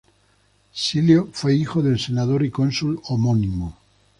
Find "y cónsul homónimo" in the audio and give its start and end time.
2.43-3.77